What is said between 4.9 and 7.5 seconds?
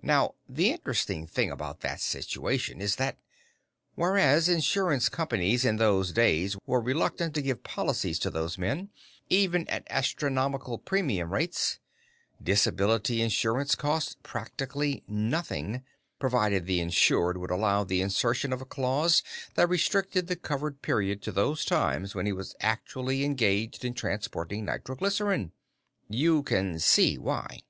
companies in those days were reluctant to